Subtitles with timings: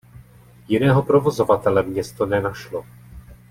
[0.67, 2.85] Jiného provozovatele město nenašlo.